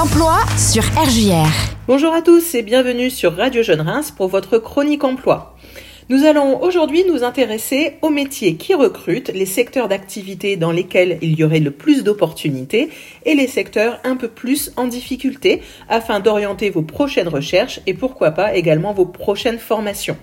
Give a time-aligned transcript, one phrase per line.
[0.00, 1.46] L'emploi sur RJR.
[1.86, 5.54] Bonjour à tous et bienvenue sur Radio Jeune Reims pour votre chronique emploi.
[6.08, 11.38] Nous allons aujourd'hui nous intéresser aux métiers qui recrutent, les secteurs d'activité dans lesquels il
[11.38, 12.88] y aurait le plus d'opportunités
[13.26, 15.60] et les secteurs un peu plus en difficulté
[15.90, 20.16] afin d'orienter vos prochaines recherches et pourquoi pas également vos prochaines formations.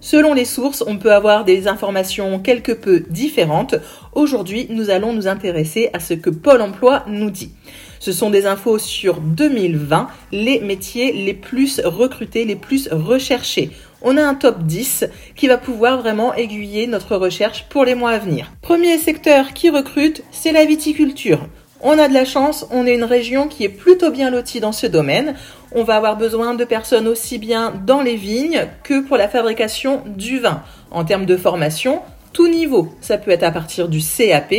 [0.00, 3.74] Selon les sources, on peut avoir des informations quelque peu différentes.
[4.14, 7.52] Aujourd'hui, nous allons nous intéresser à ce que Pôle Emploi nous dit.
[8.00, 13.72] Ce sont des infos sur 2020, les métiers les plus recrutés, les plus recherchés.
[14.00, 15.04] On a un top 10
[15.36, 18.50] qui va pouvoir vraiment aiguiller notre recherche pour les mois à venir.
[18.62, 21.40] Premier secteur qui recrute, c'est la viticulture.
[21.82, 24.72] On a de la chance, on est une région qui est plutôt bien lotie dans
[24.72, 25.34] ce domaine.
[25.72, 30.02] On va avoir besoin de personnes aussi bien dans les vignes que pour la fabrication
[30.06, 30.62] du vin.
[30.90, 32.00] En termes de formation,
[32.32, 32.88] tout niveau.
[33.00, 34.54] Ça peut être à partir du CAP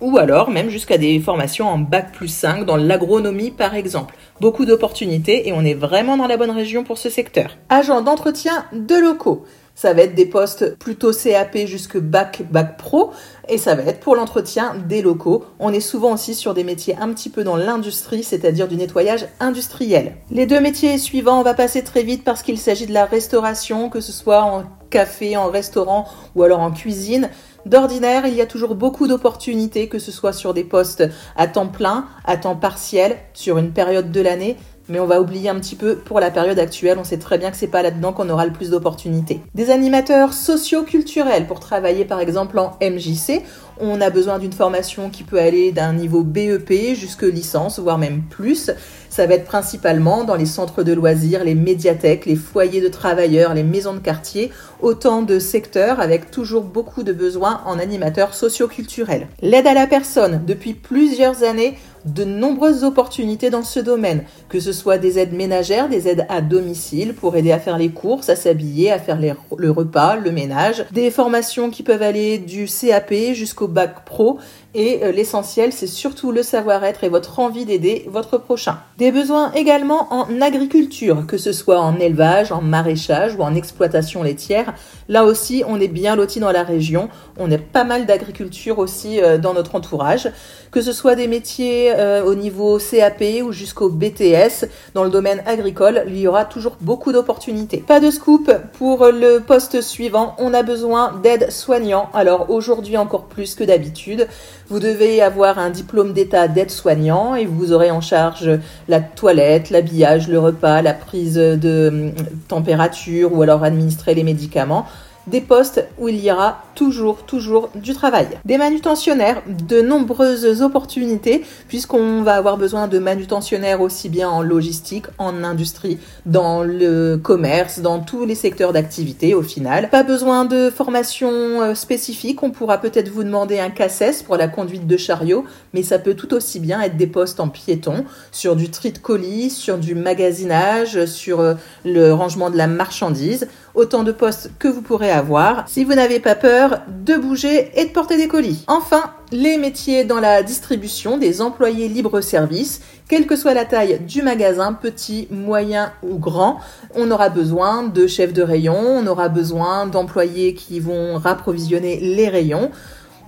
[0.00, 4.14] ou alors même jusqu'à des formations en bac plus 5 dans l'agronomie par exemple.
[4.40, 7.56] Beaucoup d'opportunités et on est vraiment dans la bonne région pour ce secteur.
[7.68, 9.44] Agent d'entretien de locaux.
[9.78, 13.12] Ça va être des postes plutôt CAP jusque bac, bac pro.
[13.48, 15.44] Et ça va être pour l'entretien des locaux.
[15.60, 19.28] On est souvent aussi sur des métiers un petit peu dans l'industrie, c'est-à-dire du nettoyage
[19.38, 20.16] industriel.
[20.32, 23.88] Les deux métiers suivants, on va passer très vite parce qu'il s'agit de la restauration,
[23.88, 27.30] que ce soit en café, en restaurant ou alors en cuisine.
[27.68, 31.04] D'ordinaire, il y a toujours beaucoup d'opportunités, que ce soit sur des postes
[31.36, 34.56] à temps plein, à temps partiel, sur une période de l'année
[34.88, 36.98] mais on va oublier un petit peu pour la période actuelle.
[36.98, 39.40] On sait très bien que c'est pas là-dedans qu'on aura le plus d'opportunités.
[39.54, 43.42] Des animateurs socio-culturels pour travailler par exemple en MJC.
[43.80, 48.22] On a besoin d'une formation qui peut aller d'un niveau BEP jusque licence, voire même
[48.22, 48.72] plus.
[49.08, 53.54] Ça va être principalement dans les centres de loisirs, les médiathèques, les foyers de travailleurs,
[53.54, 59.28] les maisons de quartier, autant de secteurs avec toujours beaucoup de besoins en animateurs socio-culturels.
[59.42, 61.78] L'aide à la personne, depuis plusieurs années,
[62.12, 66.40] de nombreuses opportunités dans ce domaine, que ce soit des aides ménagères, des aides à
[66.40, 70.84] domicile pour aider à faire les courses, à s'habiller, à faire le repas, le ménage,
[70.92, 74.38] des formations qui peuvent aller du CAP jusqu'au bac pro
[74.74, 78.78] et euh, l'essentiel c'est surtout le savoir-être et votre envie d'aider votre prochain.
[78.98, 84.22] Des besoins également en agriculture, que ce soit en élevage, en maraîchage ou en exploitation
[84.22, 84.74] laitière.
[85.08, 87.08] Là aussi, on est bien loti dans la région.
[87.38, 90.30] On a pas mal d'agriculture aussi euh, dans notre entourage,
[90.70, 95.42] que ce soit des métiers euh, au niveau CAP ou jusqu'au BTS dans le domaine
[95.46, 97.78] agricole, il y aura toujours beaucoup d'opportunités.
[97.78, 102.10] Pas de scoop pour le poste suivant, on a besoin d'aide soignants.
[102.12, 104.28] Alors aujourd'hui encore plus que d'habitude,
[104.70, 108.50] vous devez avoir un diplôme d'état d'aide soignant et vous aurez en charge
[108.88, 112.12] la toilette, l'habillage, le repas, la prise de hum,
[112.48, 114.86] température ou alors administrer les médicaments
[115.30, 118.28] des postes où il y aura toujours, toujours du travail.
[118.44, 125.06] Des manutentionnaires, de nombreuses opportunités, puisqu'on va avoir besoin de manutentionnaires aussi bien en logistique,
[125.18, 129.90] en industrie, dans le commerce, dans tous les secteurs d'activité au final.
[129.90, 134.48] Pas besoin de formation euh, spécifique, on pourra peut-être vous demander un CACES pour la
[134.48, 138.56] conduite de chariot, mais ça peut tout aussi bien être des postes en piéton, sur
[138.56, 144.02] du tri de colis, sur du magasinage, sur euh, le rangement de la marchandise autant
[144.02, 147.90] de postes que vous pourrez avoir si vous n'avez pas peur de bouger et de
[147.90, 148.64] porter des colis.
[148.66, 154.22] Enfin, les métiers dans la distribution des employés libre-service, quelle que soit la taille du
[154.22, 156.58] magasin, petit, moyen ou grand,
[156.96, 162.28] on aura besoin de chefs de rayon, on aura besoin d'employés qui vont rapprovisionner les
[162.28, 162.70] rayons.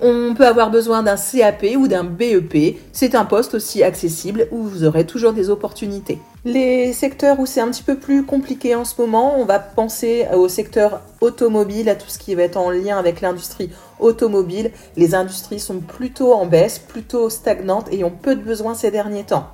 [0.01, 2.79] On peut avoir besoin d'un CAP ou d'un BEP.
[2.93, 6.19] C'est un poste aussi accessible où vous aurez toujours des opportunités.
[6.47, 10.27] Les secteurs où c'est un petit peu plus compliqué en ce moment, on va penser
[10.35, 14.71] au secteur automobile, à tout ce qui va être en lien avec l'industrie automobile.
[14.97, 19.25] Les industries sont plutôt en baisse, plutôt stagnantes et ont peu de besoins ces derniers
[19.25, 19.49] temps.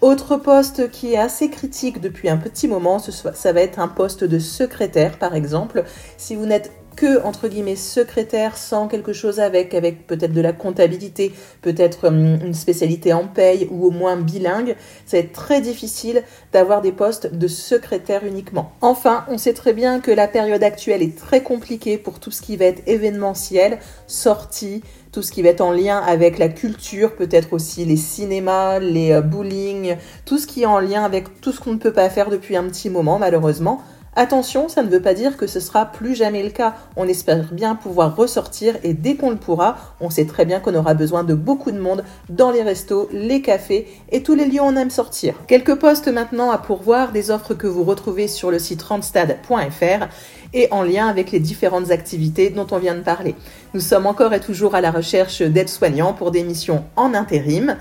[0.00, 4.24] Autre poste qui est assez critique depuis un petit moment, ça va être un poste
[4.24, 5.84] de secrétaire par exemple.
[6.16, 10.52] Si vous n'êtes que entre guillemets secrétaire sans quelque chose avec, avec peut-être de la
[10.52, 11.32] comptabilité,
[11.62, 14.74] peut-être hum, une spécialité en paye ou au moins bilingue,
[15.06, 18.72] ça va être très difficile d'avoir des postes de secrétaire uniquement.
[18.80, 22.42] Enfin, on sait très bien que la période actuelle est très compliquée pour tout ce
[22.42, 23.78] qui va être événementiel,
[24.08, 24.82] sortie,
[25.12, 29.12] tout ce qui va être en lien avec la culture, peut-être aussi les cinémas, les
[29.12, 32.10] euh, bowling, tout ce qui est en lien avec tout ce qu'on ne peut pas
[32.10, 33.82] faire depuis un petit moment malheureusement.
[34.16, 36.74] Attention, ça ne veut pas dire que ce sera plus jamais le cas.
[36.96, 40.74] On espère bien pouvoir ressortir et dès qu'on le pourra, on sait très bien qu'on
[40.74, 44.60] aura besoin de beaucoup de monde dans les restos, les cafés et tous les lieux
[44.60, 45.34] où on aime sortir.
[45.46, 50.06] Quelques postes maintenant à pourvoir, des offres que vous retrouvez sur le site randstad.fr
[50.54, 53.34] et en lien avec les différentes activités dont on vient de parler.
[53.74, 57.76] Nous sommes encore et toujours à la recherche d'aides-soignants pour des missions en intérim.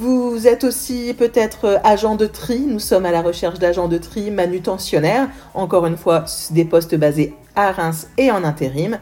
[0.00, 2.60] Vous êtes aussi peut-être agent de tri.
[2.60, 5.28] Nous sommes à la recherche d'agents de tri manutentionnaires.
[5.52, 8.98] Encore une fois, des postes basés à Reims et en intérim.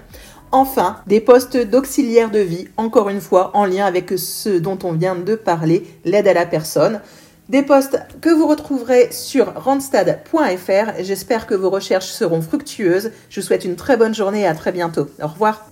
[0.51, 4.91] Enfin, des postes d'auxiliaire de vie, encore une fois en lien avec ce dont on
[4.91, 7.01] vient de parler, l'aide à la personne.
[7.49, 11.03] Des postes que vous retrouverez sur randstad.fr.
[11.05, 13.13] J'espère que vos recherches seront fructueuses.
[13.31, 15.07] Je vous souhaite une très bonne journée et à très bientôt.
[15.23, 15.69] Au revoir.